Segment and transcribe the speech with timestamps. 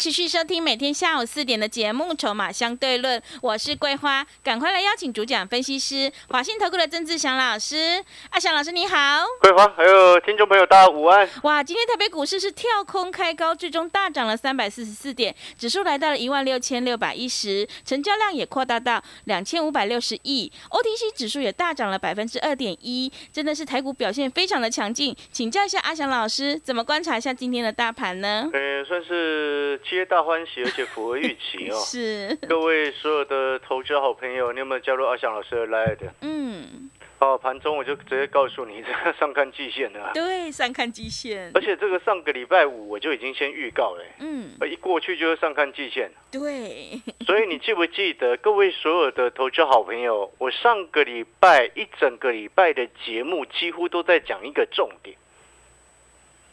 [0.00, 8.02] 持续收听每天下午四点的节目《筹码相对论》，我是桂花，赶快来邀请主讲分析师华信投顾的曾志祥老师。
[8.30, 8.96] 阿祥老师你好，
[9.42, 11.28] 桂花还有听众朋友大家午安。
[11.42, 25.14] 哇，今天台北股市是跳空开高，最终大涨了三百四十四点，指数来到了一万六千六百一十，成交量也扩大到两千五百六十亿，OTC 指数也大涨了百分之二点一，真的是台股表现非常的强劲。
[25.30, 28.48] 请教一下阿祥老师，怎么观察一下今天的大盘呢？
[28.54, 29.78] 呃，算是。
[29.90, 31.74] 皆大欢喜，而且符合预期哦。
[31.84, 36.14] 是各位所有的投资好朋友，你有没有加入阿翔老师的 Line 的？
[36.20, 36.88] 嗯。
[37.18, 38.84] 哦，盘中我就直接告诉你，
[39.18, 40.12] 上看季线了。
[40.14, 41.50] 对，上看季线。
[41.52, 44.04] 而且这个上个礼拜五我就已经先预告了。
[44.20, 44.52] 嗯。
[44.70, 46.08] 一过去就是上看季线。
[46.30, 47.02] 对。
[47.26, 55.16] 所以你记不记得，各位所有的投资好朋友，我上个礼拜一整个礼拜的节目几乎都在讲一个重点，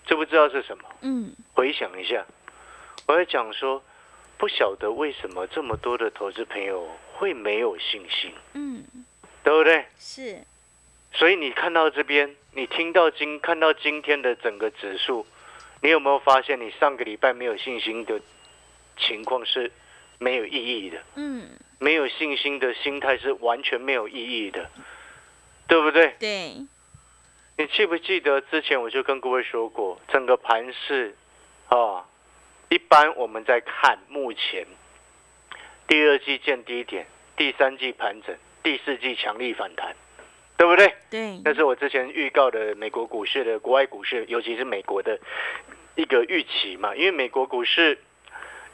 [0.07, 0.83] 知不知道是什么？
[1.01, 1.33] 嗯。
[1.53, 2.25] 回想一下。
[3.07, 3.81] 我在讲说，
[4.37, 8.83] 不晓得为什么这么多的投资朋友会没有信心，嗯，
[9.45, 9.85] 对不对？
[9.97, 10.43] 是。
[11.13, 15.25] 所以你看到这边，你听到今看到今天的整个指数，
[15.81, 18.19] 你有没有发现，你上个礼拜没有信心的
[18.97, 19.71] 情况是
[20.19, 21.01] 没有意义的？
[21.15, 24.69] 嗯，没有信心的心态是完全没有意义的，
[25.65, 26.13] 对不对？
[26.19, 26.55] 对。
[27.57, 31.15] 你记不记得之前我就跟各位说过，整个盘市
[31.69, 32.05] 啊。
[32.69, 34.65] 一般我们在看目前
[35.87, 39.95] 第二季见低点，第三季盘整，第四季强力反弹，
[40.57, 40.93] 对不对？
[41.09, 41.39] 对。
[41.45, 45.17] 那是我之前预告的美国股市的国外股市，尤其是美国的
[45.95, 46.93] 一个预期嘛。
[46.93, 47.97] 因为美国股市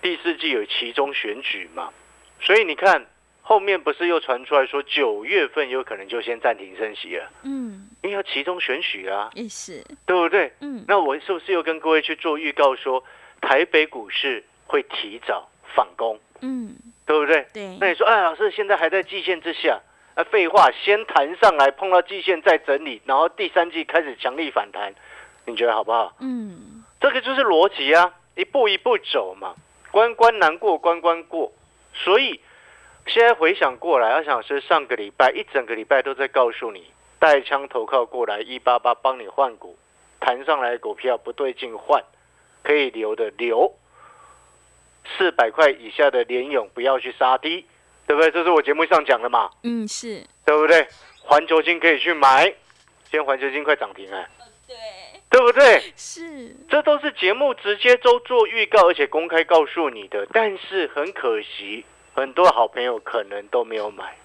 [0.01, 1.93] 第四季有其中选举嘛，
[2.41, 3.05] 所以你看
[3.43, 7.29] 后面不是又传出来说九月份有可能就先暂停升息了？
[7.43, 7.89] 嗯。
[8.01, 9.29] 因为要其中选举啊。
[9.35, 9.85] 也是。
[10.07, 10.51] 对不对？
[10.61, 10.83] 嗯。
[10.87, 13.03] 那我是不是又跟各位去做预告说？
[13.43, 17.45] 台北股市会提早反攻，嗯，对不对？
[17.53, 17.77] 对。
[17.79, 19.81] 那你说，哎，老师现在还在季线之下，
[20.15, 24.95] 啊，废话，先弹上来碰到季线再整理，然后第三季开始强力反弹，
[25.45, 26.15] 你觉得好不好？
[26.21, 29.53] 嗯，这个就是逻辑啊，一步一步走嘛，
[29.91, 31.51] 关关难过关关过。
[31.93, 32.39] 所以
[33.07, 36.85] 现在回想过来，阿想是上个礼拜一整个礼拜都在告诉你，
[37.19, 39.77] 带枪投靠过来一八八帮你换股，
[40.21, 42.01] 弹上来股票不对劲换。
[42.63, 43.73] 可以留的留，
[45.17, 47.65] 四百块以下的联勇不要去杀低，
[48.07, 48.31] 对不对？
[48.31, 49.49] 这是我节目上讲的嘛。
[49.63, 50.87] 嗯，是对不对？
[51.21, 54.27] 环球金可以去买，今天环球金快涨停了。
[54.65, 54.75] 对，
[55.29, 55.93] 对不对？
[55.97, 60.25] 是，这都是节目直接都做预告，而且公开告诉你的。
[60.31, 64.17] 但是很可惜，很多好朋友可能都没有买，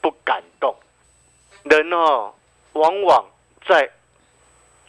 [0.00, 0.74] 不敢动。
[1.64, 2.32] 人哦，
[2.74, 3.26] 往往
[3.66, 3.90] 在。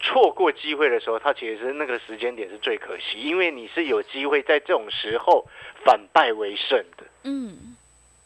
[0.03, 5.47] 错过机会的时候，他其实是那个时间点是最可惜，因为你是有机会在这种时候
[5.85, 7.05] 反败为胜的。
[7.23, 7.75] 嗯，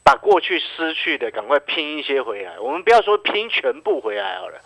[0.04, 2.60] 把过去失去的赶快拼一些回来。
[2.60, 4.60] 我们不要说拼全部回来好了，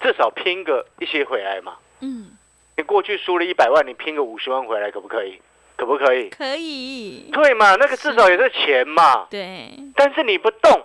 [0.00, 1.76] 至少拼个一些回来嘛。
[2.00, 2.38] 嗯，
[2.76, 5.42] 你过去输了一百万，你拼个五十万回来可不可以？
[5.76, 6.30] 可不可以？
[6.30, 7.30] 可以。
[7.32, 9.26] 对嘛，那个至少也是钱嘛。
[9.28, 9.70] 对。
[9.96, 10.84] 但是你不动，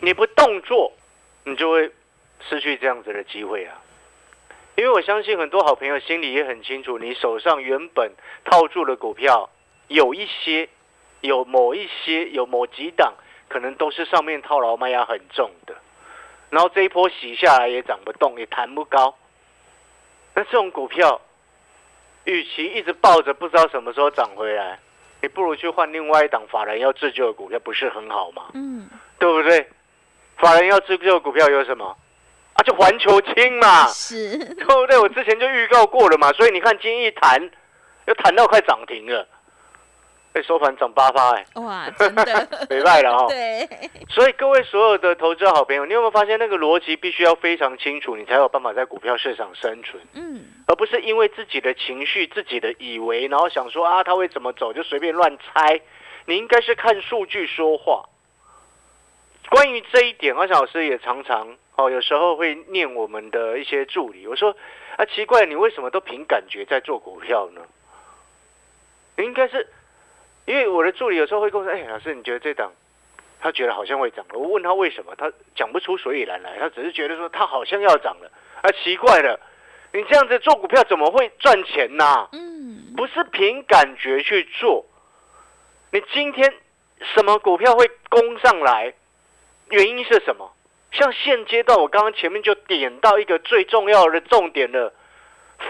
[0.00, 0.90] 你不动作，
[1.44, 1.90] 你就会
[2.48, 3.76] 失去这样子的机会啊。
[4.78, 8.12] 因为我相信很多好朋友心里也很清楚，你手上原本
[8.44, 9.50] 套住的股票，
[9.88, 10.68] 有一些，
[11.20, 13.14] 有某一些，有某几档，
[13.48, 15.74] 可能都是上面套牢卖压很重的，
[16.50, 19.16] 然后这一波洗下来也涨不动，也弹不高。
[20.34, 21.20] 那这种股票，
[22.22, 24.78] 与其一直抱着不知道什么时候涨回来，
[25.20, 28.44] 你不如去换另外一档法人要自救的股票，不是很好吗？
[28.54, 28.88] 嗯，
[29.18, 29.68] 对不对？
[30.36, 31.96] 法人要自救的股票有什么？
[32.58, 34.98] 啊，就环球清嘛，是， 对不对？
[34.98, 37.40] 我之前就预告过了嘛，所以你看今天一弹，
[38.06, 39.24] 又弹到快涨停了，
[40.32, 43.26] 被收盘涨八发，哎，哇，真的， 没败了哈。
[43.30, 43.68] 对，
[44.08, 55.80] 所以各位所有的投资好朋友，你有没有发现那个逻辑必须要非常清楚，你才有办法在股票市场生存，嗯，而不是因为自己的情绪、自己的以为，然后想说啊，他会怎么走就随便乱猜，
[56.26, 58.02] 你应该是看数据说话。
[59.48, 61.56] 关于这一点，阿小老师也常常。
[61.78, 64.56] 哦，有时候会念我们的一些助理，我说
[64.96, 67.62] 啊，奇怪，你为什么都凭感觉在做股票呢？
[69.16, 69.68] 应该是
[70.44, 72.72] 因为我的助理有时候会跟我说：“哎，老师，你觉得这档？”
[73.40, 74.36] 他觉得好像会涨了。
[74.36, 76.58] 我问他为什么，他讲不出所以然来。
[76.58, 78.28] 他只是觉得说他好像要涨了。
[78.60, 79.38] 啊，奇怪了，
[79.92, 82.28] 你这样子做股票怎么会赚钱呢？
[82.32, 84.84] 嗯，不是凭感觉去做。
[85.92, 86.52] 你今天
[87.14, 88.92] 什么股票会攻上来？
[89.68, 90.52] 原因是什么？
[90.98, 94.92] 像现阶段，我刚刚前面就点到一个最重要的重点了，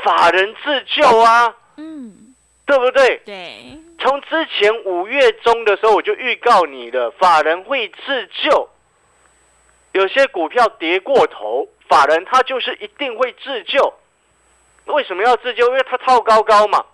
[0.03, 2.35] 法人自救啊，嗯，
[2.65, 3.21] 对不对？
[3.27, 8.69] 对，从之前五月中的时候，我就预告你的，法人会自救。
[9.93, 13.95] 有些股票跌过头，法人他就是一定会自救。
[14.87, 15.67] 为什么要自救？
[15.69, 16.85] 因为他套高高嘛。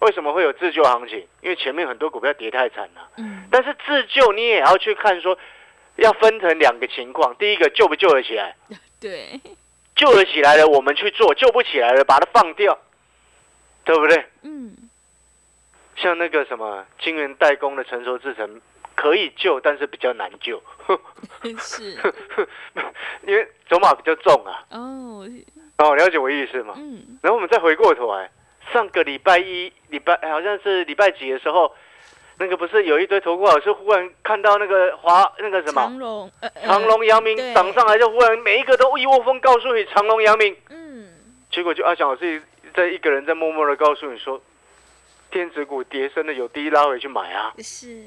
[0.00, 1.26] 为什么会有自救行情？
[1.40, 3.08] 因为前面很多股票跌太惨了。
[3.16, 5.36] 嗯，但是自救你也要去看说，
[5.96, 7.34] 要分成两个情况。
[7.36, 8.56] 第一个救不救得起来？
[9.00, 9.40] 对，
[9.94, 12.78] 救得起来了，我们去做；救不起来了，把它放掉，
[13.84, 14.24] 对不对？
[14.42, 14.74] 嗯，
[15.96, 18.60] 像那个什么晶圆代工的成熟制程
[18.94, 20.62] 可以救，但是比较难救，
[21.58, 21.96] 是，
[23.26, 24.64] 因为筹码比较重啊。
[24.70, 25.26] 哦，
[25.78, 26.74] 哦，了解我意思吗？
[26.78, 28.30] 嗯，然后我们再回过头来，
[28.72, 31.74] 上个礼拜一、礼拜好像是礼拜几的时候，
[32.38, 35.82] 那个不是有一堆投顾老师忽然看到那个华那个什么？
[35.82, 41.08] 长隆，呃呃长隆、阳明涨上来，就忽然每一个都一窝蜂告诉你长隆、阳明，嗯，
[41.50, 42.42] 结果就阿翔老师
[42.74, 44.40] 在一个人在默默的告诉你说，
[45.30, 48.06] 电子股跌升的有低拉回去买啊，是，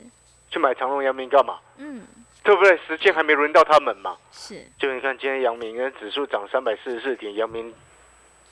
[0.52, 1.58] 去买长隆、阳明干嘛？
[1.78, 2.06] 嗯，
[2.44, 2.78] 对不对？
[2.88, 4.16] 时间还没轮到他们嘛。
[4.32, 7.74] 是，就你看今天阳明跟指数涨三百四十四点，阳明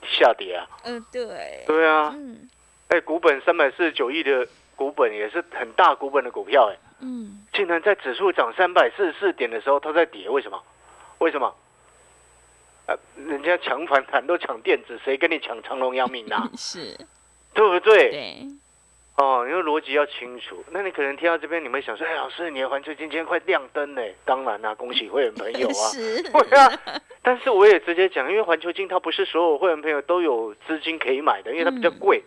[0.02, 0.68] 下跌啊。
[0.86, 2.50] 嗯，对，对啊，嗯。
[2.88, 4.48] 哎，股本三百四十九亿的
[4.78, 10.64] 股本也是很大股本的股票，哎，嗯，竟然在指数涨三百四十四点的时候，它在跌，为什么？
[11.18, 11.54] 为什么？
[12.86, 16.50] 呃，人家抢反弹都抢电子，谁跟你抢长隆、阳明啊？
[16.56, 16.96] 是，
[17.54, 18.12] 对不对？
[18.12, 18.48] 对，
[19.18, 20.64] 哦，因为逻辑要清楚。
[20.70, 24.02] 那你可能听到这边，你们想说，哎，老师，你的环球金今天快亮灯呢。
[24.24, 25.74] 当然啦、恭喜会员朋友啊。
[25.92, 26.80] 是，对啊，
[27.24, 32.24] 但是我也直接讲，因为环球金它不是所有会员朋友都有资金可以买的，因为它比较贵。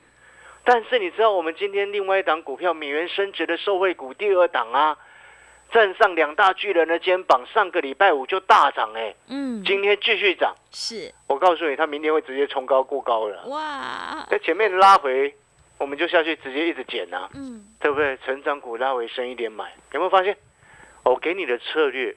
[0.65, 4.97] 但是你知道，我们今天另外一档股票美元升值的受惠股第二档啊，
[5.73, 10.55] 站上两大巨人的肩膀，上个礼拜五就大涨哎、嗯，今天继续涨。
[10.71, 13.47] 是，我告诉你，它明天会直接冲高过高了。
[13.47, 15.35] 哇，在前面拉回，
[15.79, 17.29] 我们就下去直接一直减啊。
[17.35, 18.17] 嗯，对不对？
[18.19, 20.37] 成长股拉回深一点买，有没有发现？
[21.03, 22.15] 我给你的策略，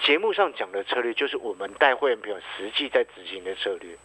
[0.00, 3.96] 节目上讲的策略，就是我们带会员朋友实际在执行的策略。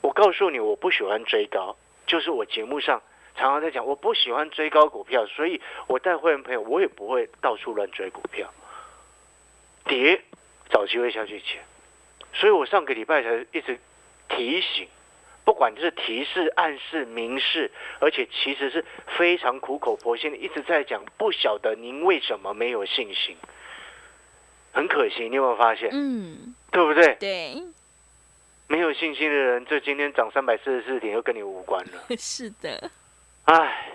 [0.00, 1.76] 我告诉你，我不喜欢追高，
[2.06, 3.02] 就是我节目上
[3.36, 8.52] 常常在讲，我不喜欢追高股票，所以我带会员朋友，我也不会到处乱追股票。
[9.86, 10.22] 跌，
[10.70, 11.62] 找机会下去捡。
[12.32, 13.78] 所以我上个礼拜才一直
[14.28, 14.88] 提醒，
[15.44, 17.70] 不管是提示、暗示、明示，
[18.00, 18.84] 而且其实是
[19.16, 23.36] 非常苦口婆心的一直在讲，不晓得您为什么没有信心？
[24.72, 25.90] 很可惜，你有没有发现？
[25.92, 27.14] 嗯，对不对？
[27.20, 27.62] 对，
[28.66, 32.04] 没有信心的人，这今天涨三百四十四点，又跟你无关了。
[32.18, 32.90] 是的，
[33.44, 33.90] 唉，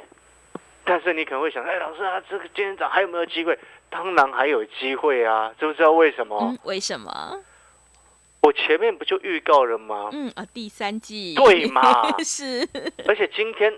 [0.84, 3.58] 但是你可能会想，哎，老师啊，这个今天涨还有没有机会？
[3.90, 5.52] 当然还有机会啊！
[5.60, 6.38] 知不知道为什么？
[6.42, 7.42] 嗯，为什么？
[8.42, 10.10] 我前面不就预告了吗？
[10.14, 12.66] 嗯啊，第三季，对嘛 是，
[13.08, 13.74] 而且今天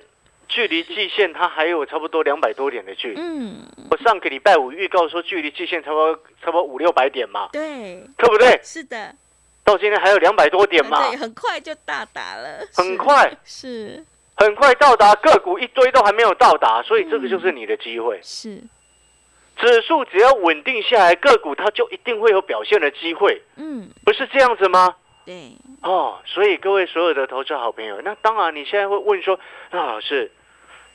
[0.50, 3.22] 距离季线它还有差不多两百多点的距离。
[3.22, 8.60] 嗯，我上个礼拜五预告说距离季线差不多差不多五六百点嘛，对，对不对？
[8.62, 9.16] 是的，
[9.64, 11.10] 到今天还有两百多点嘛。
[11.10, 18.20] 对，，很快就到达了，很快，是很快到达，个股一堆都还没有到达，所以这个就是你的机会。
[18.24, 18.62] 是，
[19.58, 24.96] 指数只要稳定下来，个股它就一定会有表现的机会，嗯，不是这样子吗？
[25.24, 25.52] 对，
[25.84, 29.40] 哦，所以各位所有的投资好朋友，那当然你现在会问说，
[29.70, 30.32] 那老师，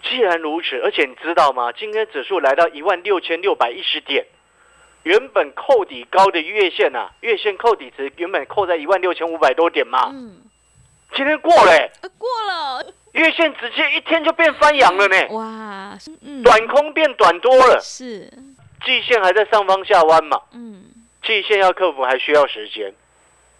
[0.02, 1.70] 既然如此，而且你知道吗？
[1.70, 4.26] 今天指数来到一万六千六百一十点，
[5.06, 10.42] 原本扣底高的月线啊，月线扣底值原本扣在一万六千五百多点嘛，嗯，
[11.14, 18.28] 今天过了过了，月线直接一天就变翻阳了呢，哇，嗯，短空变短多了，是，
[18.84, 20.86] 季线还在上方下弯嘛，嗯，
[21.22, 22.92] 季线要克服还需要时间，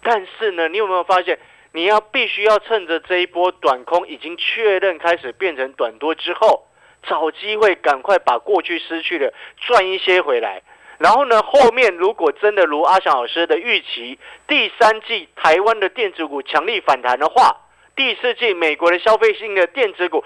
[0.03, 1.39] 但是呢，你有没有发现，
[1.71, 6.67] 你要必须要趁着这一波短空已经确认开始变成短多之后，
[7.03, 10.61] 找机会赶快把过去失去的赚一些回来。
[10.97, 17.55] 然后呢，后面如果真的如阿翔老师的预期，第三季台湾的电子股强力反弹的话，
[17.95, 20.23] 第四季美国的消费性的电子股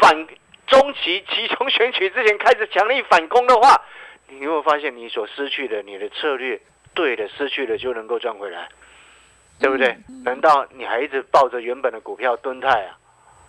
[0.00, 0.26] 反
[0.66, 3.82] 中期期中选举之前开始强力反攻的话，
[4.28, 6.60] 你有没有发现你所失去的你的策略
[6.94, 8.68] 对的，失去了就能够赚回来，
[9.60, 9.94] 对不对？
[10.24, 12.96] 难道你还一直抱着原本的股票蹲态啊，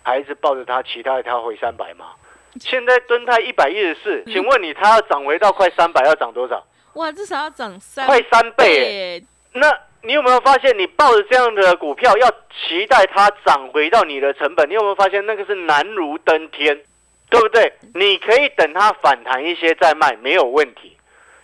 [0.02, 2.12] 还一直抱着它，其他的它回三百吗？
[2.60, 6.64] 现在蹲泰一百一十四，请问你它要涨回到快三百，要涨多少？
[6.94, 9.22] 哇，至少要涨三快三倍
[9.52, 16.80] 那你有没有发现，你抱着这样的股票，要期待它涨回到你的成本，你有没有发现那个是难如登天，
[17.28, 17.72] 对不对？
[17.94, 20.96] 你可以等它反弹一些再卖，没有问题。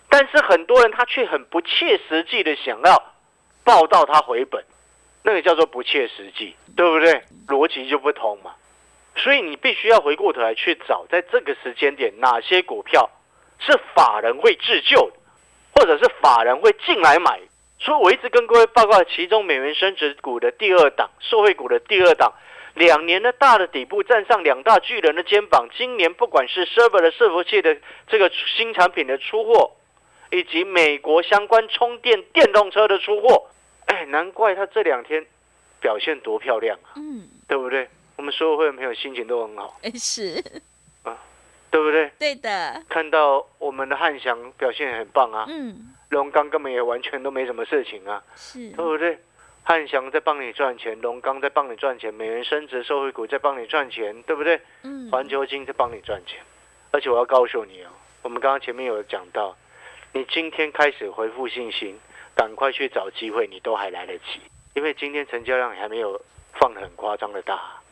[0.09, 3.03] 但是很多人他却很不切实际的想要
[3.63, 4.63] 报到它回本，
[5.23, 7.23] 那个叫做不切实际，对不对？
[7.47, 8.51] 逻辑就不同嘛。
[9.15, 13.09] 所以你必须要回过头来去找，在这个时间点哪些股票
[13.59, 15.15] 是法人会自救的，
[15.75, 17.39] 或者是法人会进来买。
[17.79, 22.33] 所以我一直跟各位报告，其中美元升值股的第二档、社会股的第二档，
[22.75, 25.67] 两年的大的底部站上两大巨人的肩膀。
[25.77, 27.77] 今年不管是 server 的伺服器的
[28.07, 29.71] 这个新产品的出货，
[30.31, 33.47] 以及美国相关充电电动车的出货，
[33.87, 35.25] 哎，难怪它这两天
[35.81, 37.89] 表现多漂亮啊，嗯，对不对？
[38.23, 40.41] 我们所有会员朋友心情都很好，哎是
[41.69, 42.09] 对不对？
[42.17, 49.19] 对的，看到我们的汉翔表现也很棒啊，嗯，龙刚根本也完全都没什么事情啊，是对不对？
[49.63, 54.61] 汉翔在帮你赚钱，龙刚在帮你赚钱，美元升值、社会股在帮你赚钱，对不对？
[54.83, 56.39] 嗯，环球金在帮你赚钱，
[56.91, 57.89] 而且我要告诉你哦，
[58.21, 59.53] 我们刚刚前面有讲到，
[60.13, 61.99] 你今天开始恢复信心，
[62.33, 64.39] 赶快去找机会，你都还来得及，
[64.75, 66.21] 因为今天成交量还没有
[66.53, 67.82] 放得很夸张的大，嗯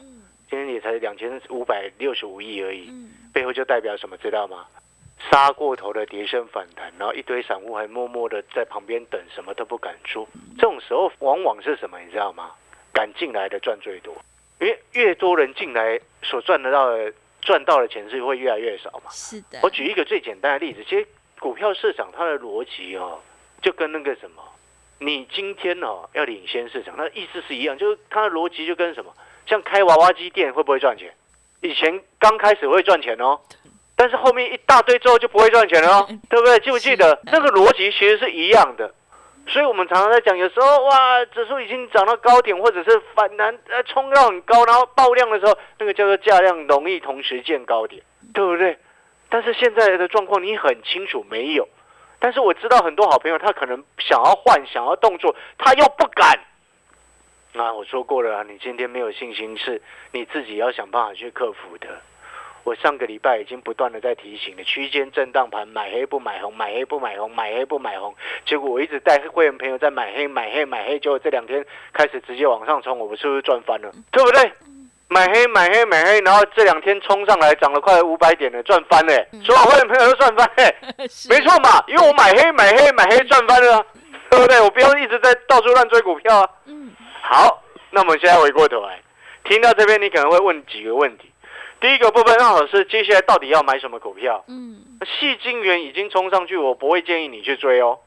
[0.51, 4.65] 今天也才两千五百六十五亿而已，嗯背后就代表什么，知道吗？
[5.29, 10.27] 杀过头的跌升反弹，然后一堆散户还默默的在旁边等，什么都不敢做。
[10.57, 12.51] 这种时候往往是什么，你知道吗？
[12.91, 14.13] 敢进来的赚最多，
[14.59, 19.09] 因为越多人进来，所赚得到的赚到的钱是会越来越少嘛。
[19.09, 21.07] 是的，我举一个最简单的例子，其实
[21.39, 23.21] 股票市场它的逻辑哦，
[23.61, 24.43] 就跟那个什么，
[24.99, 29.15] 你今天哦要领先市场，那意思是一样，就是它的逻辑就跟什么，
[29.51, 31.13] 像开娃娃机店会不会赚钱？
[31.59, 33.37] 以前刚开始会赚钱哦，
[33.97, 36.57] 但是后面一大堆之后就不会赚钱了哦，对不对？
[36.59, 38.93] 记不记得那个逻辑其实是一样的？
[39.47, 48.01] 所以我们常常在讲，有时候哇，指数已经涨到高点，或者是反弹呃冲到很高，然后爆量的时候，那个叫做价量容易同时见高点，
[48.33, 48.77] 对不对？
[49.27, 51.67] 但是现在的状况你很清楚没有？
[52.19, 56.39] 但是我知道很多好朋友他可能想要换，想要动作，他又不敢。
[57.53, 59.81] 啊，我说过了啊，你今天没有信心是
[60.11, 61.87] 你自己要想办法去克服的。
[62.63, 68.15] 我上个礼拜已经不断的在提醒了，区间震荡盘买黑不买红，买黑不买红，买黑不买红。
[68.45, 73.91] 结果我一直带会员朋友在买黑买黑买黑，结果这两天开始直接往上冲，我们是不是赚翻了？
[74.11, 74.51] 对不对？
[75.07, 80.49] 买黑买黑买黑，然后这两天冲上来涨了快五百点了，赚翻了、所有会员朋友都赚翻
[81.29, 83.85] 没错嘛，因为我买黑买黑买黑赚翻了、啊，
[84.29, 84.61] 对不对？
[84.61, 86.49] 我不要一直在到处乱追股票啊。
[86.67, 89.01] 嗯好，那我们现在回过头来，
[89.45, 91.31] 听到这边你可能会问几个问题。
[91.79, 94.43] 第一个部分，让老师接下来到底要买什么股票？
[94.47, 97.97] 嗯细晶元已经冲上去，我不会建议你去追哦，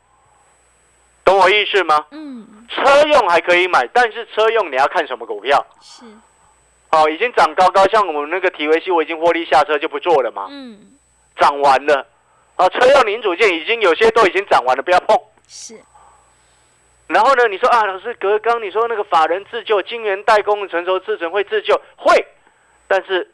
[1.24, 2.06] 懂我意思吗？
[2.12, 6.04] 嗯车用还可以买，但是车用你要看什么股票是
[6.90, 10.92] 哦，已经涨高高，像我们那个体维系，我已经获利下车就不做了嘛，嗯
[11.36, 12.06] 涨完了。
[12.54, 15.18] 啊，车用零组件已经有些都已经涨完了，不要碰。
[15.48, 15.74] 是
[17.06, 22.26] 然后呢，你说啊，老师，格刚你说那个法人自救、金元代工的成熟制程会自救，会，
[22.88, 23.30] 但是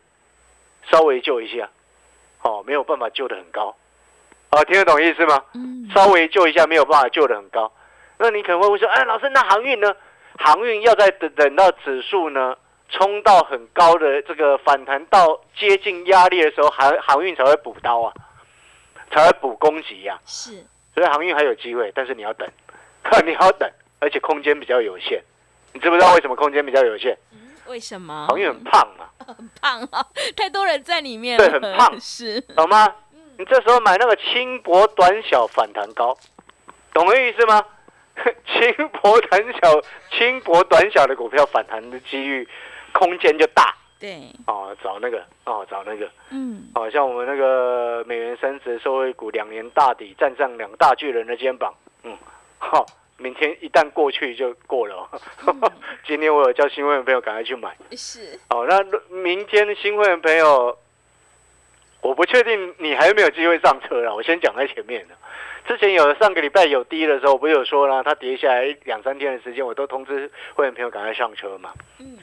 [0.90, 1.68] 稍微救一下，
[2.42, 3.76] 哦，没有办法救的很高，
[4.50, 5.44] 哦，听得懂意思吗？
[5.54, 7.72] 嗯稍微救一下，没有办法救的很高。
[8.18, 9.94] 那你可能会问说，哎，老师，那航运呢？
[10.38, 12.56] 航运要在等等到指数呢
[12.88, 18.12] 冲到很高的这个反弹到接近压力的时候，航航运才会补刀啊，
[19.10, 22.48] 才会补攻击呀、是所以航运还有机会，但是你要等，
[23.24, 25.22] 你要等，而且空间比较有限。
[25.72, 27.16] 你知不知道为什么空间比较有限？
[27.32, 30.04] 嗯为什么朋友很胖嘛，很胖啊？
[30.36, 32.92] 太多人在里面对，很胖是懂吗？
[33.38, 36.16] 你这时候买那个轻薄短小反弹高，
[36.92, 37.64] 懂我意思吗？
[38.44, 39.80] 轻薄短小、
[40.10, 42.46] 轻薄短小的股票反弹的机遇
[42.92, 52.18] 空间就大对哦，找那个哦，找那个嗯哦，像我们那个美元升值受惠股两年大底站上两大巨人的肩膀，嗯，
[52.60, 52.86] 好、
[53.16, 55.72] 明天一旦过去就过了、哦。
[56.06, 57.76] 今天我有叫新会员朋友赶快去买。
[57.96, 60.78] 是哦，那明天新会员朋友，
[62.00, 64.14] 我不确定你还有没有机会上车了。
[64.14, 65.14] 我先讲在前面的。
[65.66, 71.72] 之前有上个礼拜有低的时候，我不是有说了，它跌下来两三天的时间，我都通知会员朋友赶快上车嘛。
[71.98, 72.18] 嗯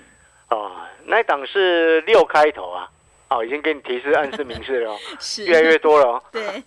[0.50, 0.72] 哦，
[1.06, 2.90] 那一档是六开头啊，
[3.30, 5.46] 哦，已经给你提示暗示明示了、哦， 是。
[5.46, 6.24] 越来越多了哦。
[6.32, 6.64] 对。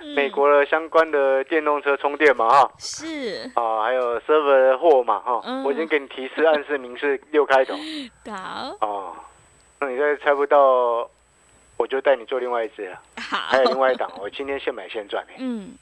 [0.14, 3.50] 美国的相关的电动车充电嘛，哈、是。
[3.54, 5.62] 啊，还有 server 的货嘛，哈、嗯。
[5.64, 7.74] 我已经给你提示暗示明示六开头。
[8.30, 8.76] 好。
[8.80, 9.16] 哦，
[9.80, 11.08] 那你再猜不到
[11.76, 12.98] 我就带你做另外一只了。
[13.20, 15.34] 好，还有另外一档，我今天现买现赚欸。
[15.38, 15.76] 嗯，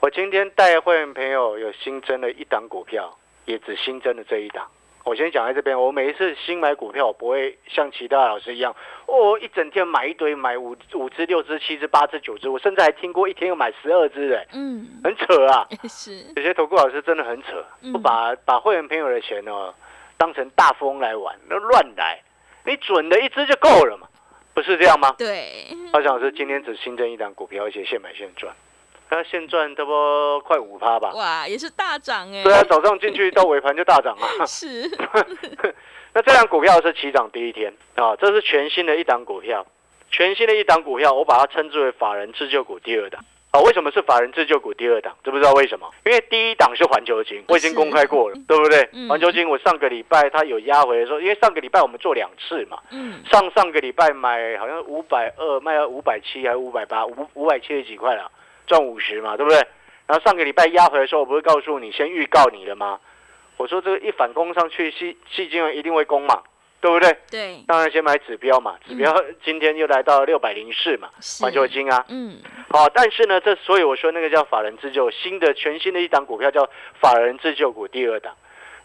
[0.00, 4.66] 我今天带会员朋友有新增了一档股票，也只新增了这一档。
[5.04, 8.74] 我先讲在这边，我每一次新买股票，我不会像其他老师一样，
[9.06, 15.68] 哦，一整天买一堆，买五五只、六只、七只、八只、九只，我甚至还听过一天要买十二只的，嗯，很扯啊！
[15.86, 17.92] 是，有些投顾老师真的很扯，嗯。
[17.92, 19.74] 不把把会员朋友的钱呢
[20.16, 22.22] 当成大风来玩，那乱来，
[22.64, 24.08] 你准的一只就够了嘛，
[24.54, 25.14] 不是这样吗？
[25.18, 28.54] 对，好想老师今天只新增一档股票，而且现买现赚，
[29.16, 31.12] 那现赚差不多快五趴吧？
[31.14, 34.26] 哇，也是大涨哎，对啊，早上进去到尾盘就大涨了。
[34.44, 34.90] 是，
[36.12, 39.64] 那这档股票是起涨第一天啊，这是全新的一档股票，
[40.10, 43.24] 全新的一档股票，我把它称之为法人自救股第二档。
[43.52, 45.16] 啊，为什么是法人自救股第二档？
[45.22, 45.88] 知不知道为什么？
[46.04, 49.08] 因为第一档是环球金，我已经公开过了，对不对嗯？
[49.08, 58.28] 环球金我上个礼拜它有压回的时候，因为上个礼拜我们做两次嘛，嗯，上上个礼拜买好像五百二，卖了五百七还是五百八，五五百七十几块了，
[58.66, 59.58] 赚五十嘛，对不对？
[60.06, 63.00] 然后上个礼拜压回的时候，我不是告诉你先预告你了吗？
[63.56, 66.42] 我说这个一反攻上去，细细金融一定会攻嘛，
[66.80, 67.16] 对不对？
[67.30, 76.68] 对，当然先买指标嘛，指标 今天又来到六百零四嘛，是环球金啊，嗯，好，但是呢，这所以我说那个叫法人自救，新的全新的一档股票叫
[77.00, 78.34] 法人自救股第二档。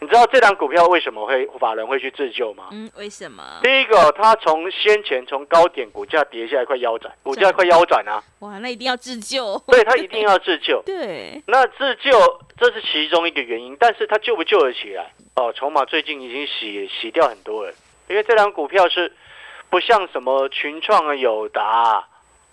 [0.01, 2.69] 你知道这档股票为什么会法人会去自救吗？
[2.71, 3.43] 嗯，为什么？
[3.61, 10.81] 第一个，它从先前从高点股价跌下来快腰斩，股价快腰斩啊，哇，那一定要自救，所以它一定要自救。
[10.87, 12.11] 对，那自救
[12.57, 15.11] 这是其中一个原因，但是它救不救得起来？
[15.35, 17.73] 哦，筹码最近已经洗洗掉很多了，
[18.07, 19.13] 因为这档股票是
[19.69, 22.07] 不像什么群创啊、友达啊，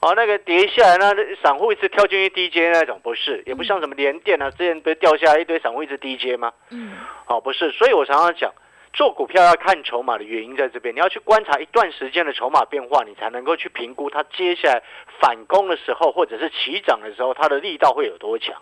[0.07, 6.53] 哦那个跌下来那散户一直跳进去低阶那种，不是，也不像什么连电啊，之前不是掉下来一堆散户一直低阶吗？
[6.71, 6.93] 嗯，
[7.27, 8.53] 哦，不是，所以我常常讲，
[8.93, 14.81] 做股票要看筹码的原因在这边，你要去观察一段时间的筹码变化，你才能够去评估它接下来
[15.21, 18.55] 反攻的时候，或者是起涨的时候，它的力道会有多强。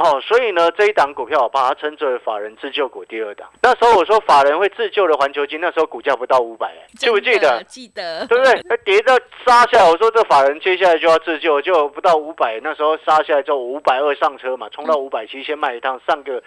[0.00, 3.48] 好、所以呢，这一档股票我把它称之为法人自救股第二档。
[3.60, 7.60] 那时候我说法人会自救的环球金，那时候股价不到五百，记不记得？
[7.64, 8.60] 记得，对不对？
[8.68, 16.00] 那跌到杀下来，我说这法人接下来就要自救，就不到五百，那时候杀下来之后五百二上车嘛，冲到五百七先卖一趟。
[16.06, 16.40] 上个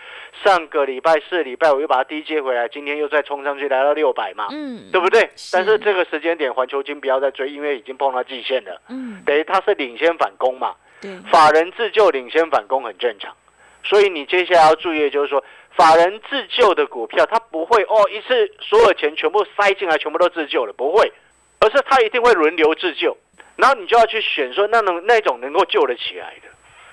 [0.43, 5.29] 上个礼拜四礼拜我又把它低接回来，今天又再冲上去来到六百嘛，嗯，对不对？
[5.35, 10.73] 是但是这个时间点环球金不要再追，因为已经碰到季线了，嗯，等于它是领先反攻嘛。
[11.01, 13.35] 对，法人自救领先反攻很正常，
[13.83, 15.43] 所以你接下来要注意的就是说，
[15.75, 21.11] 法人自救的股票，它不会哦一次所有钱全部塞进来，全部都自救了，不会，
[21.59, 23.17] 而是它一定会轮流自救，
[23.55, 26.49] 然后你就要去选说那能那种能够救得起来的。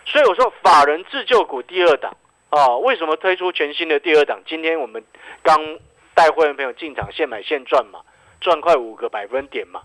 [0.06, 2.16] 所以我说法人自救股第二档
[2.50, 4.40] 啊，为什么推出全新的第二档？
[4.46, 5.04] 今天我们
[5.42, 5.78] 刚
[6.14, 8.00] 带会员朋友进场现买现赚嘛，
[8.40, 9.82] 赚快五个百分点嘛。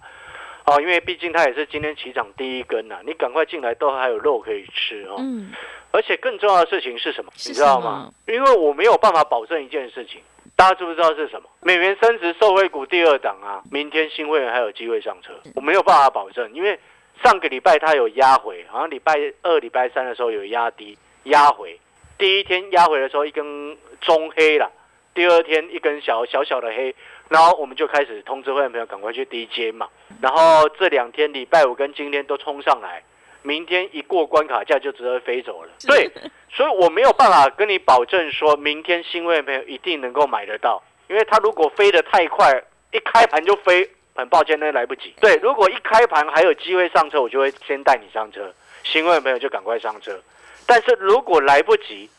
[0.65, 5.15] 哦，因为毕竟它也是今天起涨第一根呐、你赶快进来都还有肉可以吃哦。
[5.19, 5.51] 嗯，
[5.91, 7.31] 而且更重要的事情是什么？
[7.35, 8.09] 是你知道吗？
[8.27, 10.21] 因为我没有办法保证一件事情，
[10.55, 11.49] 大家知不知道是什么？
[11.61, 16.79] 美元升值受惠股第二档啊，明天新会员还有机会上车，我没有办法保证，因为
[17.21, 21.77] 上个礼拜它有压回，好像礼拜二、礼拜三的时候有压低压回，
[22.17, 24.71] 第一天压回的时候一根中黑了，
[25.13, 26.95] 第二天一根小小小的黑，
[27.29, 29.87] 然后我们就开始通知会员朋友赶快去 D J 嘛，
[30.21, 33.03] 然后这两天礼拜五跟今天都冲上来。
[33.45, 36.09] 明天一过关卡价就直接飞走了，对，
[36.49, 45.13] 所以我没有办法跟你保证说明天新会员朋友一定能够买得到，因为他如果飞得太快，一开盘就飞，很抱歉那来不及。
[45.19, 48.49] 对，如果一开盘还有机会上车，我就会先带你上车，
[48.85, 50.17] 新会员朋友就赶快上车。
[50.65, 52.09] 但是如果来不及，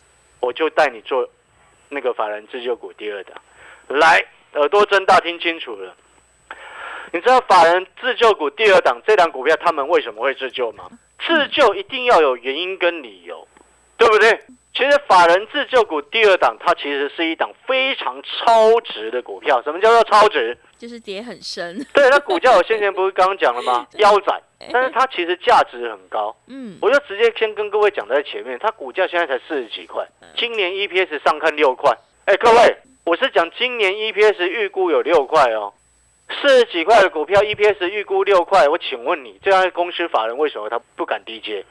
[0.41, 1.27] 我就带你做
[1.95, 3.41] 那个法人自救股第二档。
[3.89, 4.23] 来，
[4.55, 5.95] 耳朵睁大听清楚了。
[7.13, 10.91] 你知道法人自救股第二档这档股票他们为什么会自救吗？
[11.25, 13.47] 自救一定要有原因跟理由，
[13.97, 14.39] 对不对？
[14.75, 19.63] 其实法人自救股第二档，它其实是一档非常超值的股票。
[19.63, 20.57] 什么叫做超值？
[20.77, 23.87] 就是跌很深， 对，它股价我先前不是刚刚讲了吗？
[23.99, 26.35] 腰斩， 但是它其实价值很高。
[26.49, 30.05] 嗯，我就直接先跟各位讲在前面，它股价现在才四十几块，
[30.37, 31.97] 今年 EPS 上看六块。
[32.25, 35.73] 哎，各位，我是讲今年 EPS 预估有六块哦，
[36.43, 41.65] 四十几块的股票 EPS 预估六块，我请问你，这家公司法人为什么他不敢低接？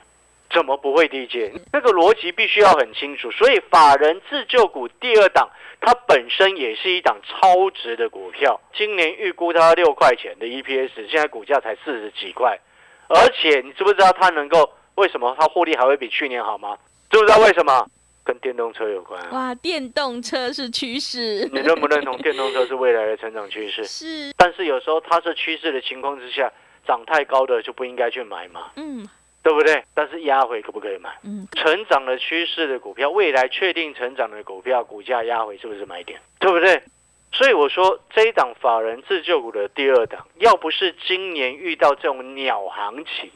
[0.51, 1.51] 怎么不会低接？
[1.71, 3.31] 那个逻辑必须要很清楚。
[3.31, 5.49] 所以法人自救股第二档，
[5.81, 8.59] 它本身也是一档超值的股票。
[8.73, 12.59] 今年预估它六块钱的 EPS，现在股价才四十几块，
[13.07, 16.77] 而且你知不知道它能够为什么它获利还会比去年好吗？
[17.09, 17.85] 知不知道为什么？
[18.25, 19.29] 跟电动车有关啊。
[19.33, 23.83] 哇，电动车是趋势，你认不认同电动车是未来的成长趋势？
[23.89, 26.49] 是，但是有时候它是趋势的情况之下，
[26.87, 29.05] 涨太高的就不应该去买嘛，嗯
[29.43, 29.83] 对不对？
[29.93, 31.09] 但是压回可不可以买？
[31.23, 36.19] 嗯，成长的趋势的股票，未来确定成长的股票，股价压回是不是买点？
[36.39, 36.81] 对不对？
[37.33, 43.31] 所以我说这一档法人自救股的第二档，要不是今年遇到这种鸟行情，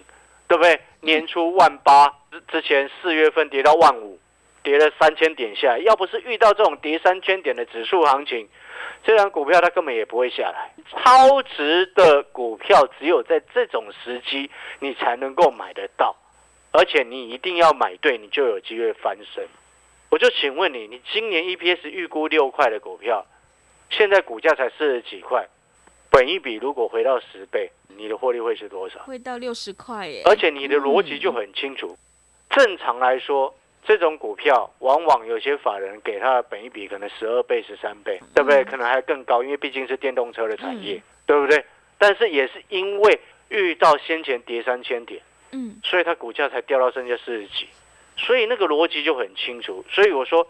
[0.47, 0.79] 对不对？
[1.01, 4.19] 年初万八之之前四月份跌到万五，
[4.67, 8.49] 跌了三千点下来，要不是遇到这种跌三千点的指数行情，
[9.01, 10.73] 这档股票它根本也不会下来。
[10.91, 16.13] 超值的股票只有在这种时机你才能够买得到。
[16.73, 19.47] 而且你一定要买对，你就有机会翻身。
[20.09, 23.25] 我就请问你，你今年 EPS 预估六块的股票，
[23.89, 25.47] 现在股价才四十几块，
[26.11, 28.99] 本一比如果回到十倍，你的获利会是多少？
[29.05, 31.97] 会到六十块耶，而且你的逻辑就很清楚。
[32.49, 33.55] 正常来说，
[33.87, 38.63] 这种股票往往有些法人给它的本一比可能十二倍、十三倍，对不对？
[38.65, 41.63] 可能还更高，因为毕竟是电动车的产业，对不对？
[41.97, 45.21] 但是也是因为遇到先前跌三千点。
[45.53, 47.69] 嗯所以它股价才掉到剩下四十几，
[48.17, 49.85] 所以那个逻辑就很清楚。
[49.89, 50.45] 所以我说，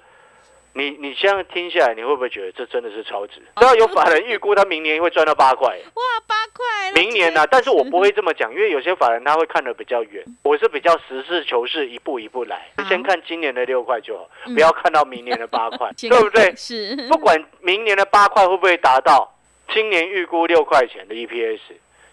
[0.74, 3.40] 你你这样听下来，你会不会觉得这真的是超值？
[3.58, 14.54] 只要有法人预估他明年会赚到八块，哇八块，明年呢、但是我不会这么讲，因为有些法人他会看得比较远，我是比较实事求是，一步一步来，先看今年的六块就好，嗯。
[14.54, 16.54] 不要看到明年的八块，先 对不对？
[16.56, 19.36] 是，不管明年的八块会不会达到
[19.74, 21.60] 今年预估六块钱的 EPS，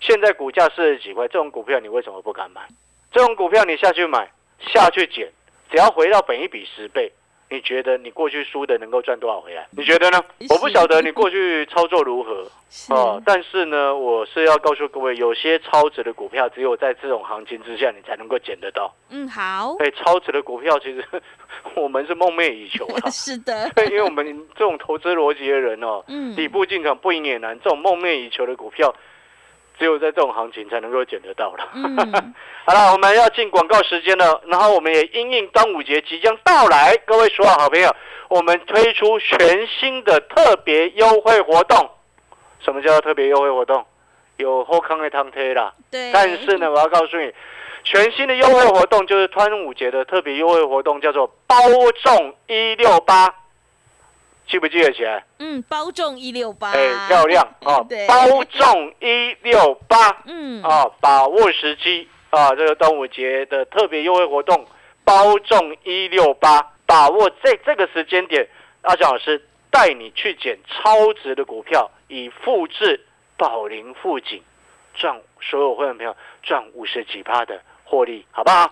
[0.01, 2.61] 现在股价四十几块，这种股票你为什么不敢买？
[3.13, 5.31] 这种股票你下去买，下去捡，
[5.71, 7.13] 只要回到本一比十倍，
[7.51, 9.67] 你觉得你过去输的能够赚多少回来？
[9.71, 10.23] 你觉得呢？
[10.51, 18.93] 我不晓得你过去操作如何是哦，但是呢，我是要告诉各位，有些超值的股票，只有在这种行情之下，你才能够捡得到。
[19.11, 21.05] 嗯好，哎，超值的股票，其实
[21.77, 23.09] 我们是梦寐以求啊。
[23.13, 24.27] 是的， 对，因为我们
[24.57, 28.93] 这种投资逻辑的人哦，嗯底部进场不赢也难，这种梦寐以求的股票，
[29.79, 31.69] 只有在这种行情才能够捡得到了。
[31.75, 32.35] 嗯
[32.67, 37.95] 好了，我们要进广告时间了，然后我们也因应端午节即将到来，各位所有好朋友，
[38.29, 41.91] 我们推出全新的特别优惠活动。
[42.61, 43.85] 什么叫特别优惠活动？
[44.37, 47.33] 有后康的汤推啦，对，但是呢，我要告诉你，
[47.85, 51.57] 全新的优惠活动就是端午节的特别优惠活动，叫做包
[52.03, 53.33] 中一六八，
[54.47, 55.25] 记不记得起来？
[55.39, 64.67] 嗯包中一六八，哎，漂亮哦对，包中一六八嗯啊，把握时机啊，这个端午节的特别优惠活动，
[65.05, 68.47] 包中一六八，把握这这个时间点，
[68.83, 73.05] 阿翔老师带你去捡超值的股票，以复制
[73.37, 74.43] 宝林富锦，
[74.95, 78.71] 赚所有会员朋友赚五十几趴的获利，好不好？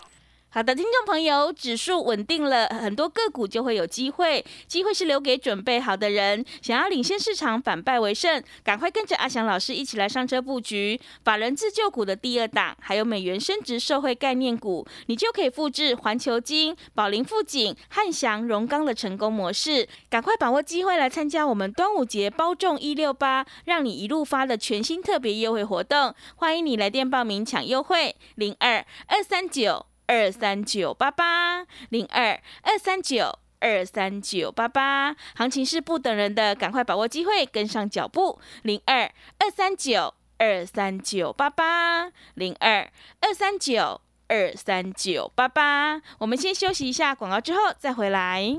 [0.55, 6.45] 好的，听众朋友，指数稳定了，很多个股就会有机会，机会是留给准备好的人。
[6.61, 19.89] 想要领先市场，反败为胜，赶快跟着阿翔老师一起来上车布局法人自救股的第二档，还有美元升值社会概念股，你就可以复制环球金、宝林富锦、汉翔、荣钢的成功模式。
[20.11, 29.87] 赶快把握机会来参加我们端午节包中一六八，让你一路发的全新特别优惠活动，欢迎你来电报名抢优惠，零二二三九。
[30.13, 38.39] 二三九八八零二二三九二三九八八，行情是不等人的，赶快把握机会，跟上脚步。
[38.63, 46.03] 零二二三九二三九八八零二二三九二三九八八。
[46.19, 48.59] 我们先休息一下广告，之后再回来。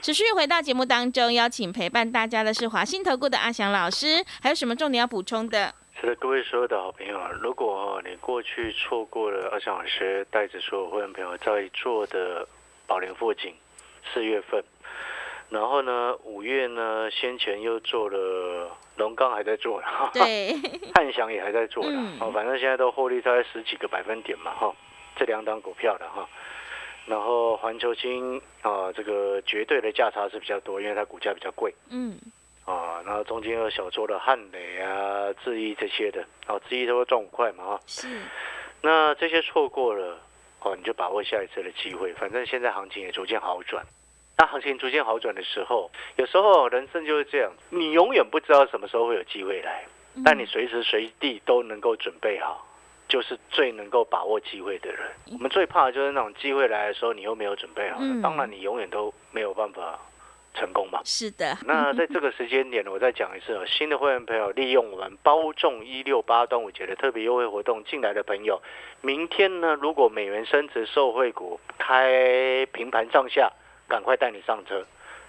[0.00, 5.74] 持续回到节目当中，邀请陪伴大家的是华信投顾的阿翔老师，还有什么重点要补充的？
[6.00, 12.46] 是的，各位所有的好朋友，如果你过去错过了阿翔老师带着所有会员朋友在做的
[12.86, 13.52] 宝林富锦
[14.14, 14.62] 四月份，
[15.50, 20.54] 然后呢五月呢先前又做了龙钢还在做了，对，
[20.94, 24.72] 汉翔也还在做了，嗯哦，反正现在都获利大概十几个百分点嘛，哈，
[25.16, 26.28] 这两档股票的哈。
[27.08, 31.74] 然后环球金啊，这个绝对的价差是比较多，因为它股价比较贵。
[31.90, 32.18] 嗯，
[32.66, 37.80] 啊，然后中间有小做的汉磊啊、智毅这些的，啊，智毅都会赚五块嘛，啊。
[37.86, 38.06] 是，
[38.82, 40.20] 那这些错过了，
[40.60, 43.82] 哦，你就把握下一次的机会，反正现在行情也逐渐好转。
[44.36, 49.86] 那行情逐渐好转的时候，有时候人生就是这样，你永远不知道什么时候会有机会来，
[50.24, 52.67] 但你随时随地都能够准备好，
[53.08, 55.00] 就是最能够把握机会的人。
[55.32, 59.98] 我们最怕的就是那种机会来的时候，你又没有准备好，嗯当然你永远都没有办法
[60.54, 61.00] 成功嘛。
[61.04, 68.60] 是的，那在这个时间点，我再讲一次哦， 新的会员朋友利用我们包中一六八端午节的特别优惠活动进来的朋友，
[69.00, 73.50] 明天呢，如果美元升值受惠股开平盘上下，
[73.88, 74.84] 赶快带你上车。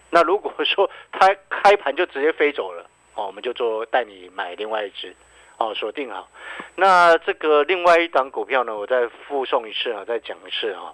[0.09, 5.15] 那如果说它开盘就直接飞走了，哦，我们就做带你买另外一只，
[5.60, 6.30] 哦，锁定好。
[6.76, 10.93] 那这个另外一档股票呢，我再附送一次啊，再讲一次啊。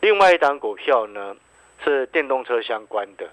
[0.00, 1.36] 另外一档股票呢
[1.84, 3.28] 是电动车相关的，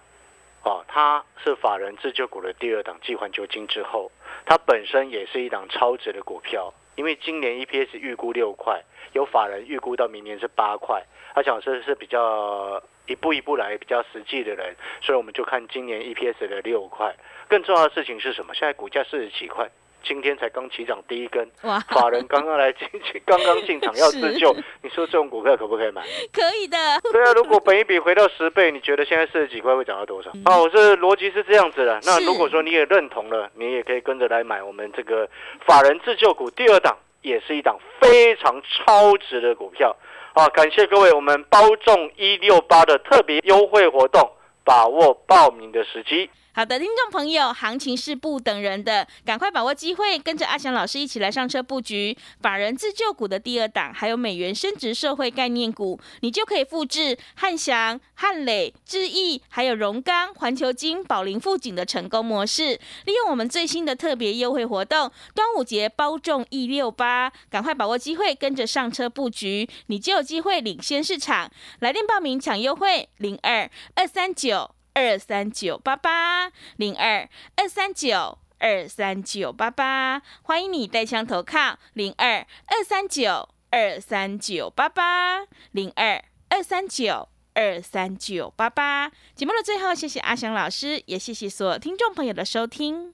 [0.63, 4.11] 哦，它是法人自救股的第二档，继环球金之后，
[4.45, 11.01] 它本身也是一档超值的股票，因为今年 EPS 预估六块，有法人预估到明年是八块，
[11.33, 17.15] 他讲是是比较一步一步来比较实际的人，所以我们就看今年 EPS 的六块。
[17.47, 18.53] 更重要的事情是什么？
[18.53, 19.69] 现在股价四十几块，
[20.07, 26.01] 今天才刚起涨第一根，哇，法人刚刚来进进， 刚刚进场要自救，你说这种股票可不可以买？
[26.31, 26.77] 可以的，
[27.11, 30.29] 对啊，如果本一比回到十倍，你觉得现在四十几块会涨到多少？
[30.45, 31.99] 啊，我是逻辑是这样子的。
[32.05, 35.29] 那如果说你也认同了，你也可以跟着来买我们这个
[35.65, 39.93] 法人自救股第二档，也是一档非常超值的股票
[40.33, 40.47] 啊！
[40.49, 44.31] 感谢各位，我们包中一六八的特别优惠活动，
[44.63, 46.29] 把握报名的时机。
[46.57, 62.79] 好的，听众朋友，行情是不等人的，赶快把握机会，跟着阿翔老师一起来上车布局法人自救股的第二档，还有美元升值社会概念股，你就可以复制汉翔、汉磊、智毅，还有荣钢、环球金、宝林富锦的成功模式。
[63.05, 71.51] 利用我们最新的特别优惠活动，端午节包中一六八，赶快把握机会，跟着上车布局，你就有机会领先市场。
[71.81, 74.76] 来电报名抢优惠，零二二三九。
[74.97, 89.11] 二三九八八零二二三九二三九八八，欢迎你带枪投靠零二二三九二三九八八零二二三九二三九八八。
[89.35, 93.13] 节目的最后，谢谢阿翔老师，也谢谢所有听众朋友的收听。